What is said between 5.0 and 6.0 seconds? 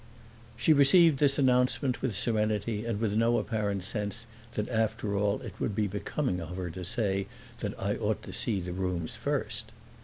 all it would be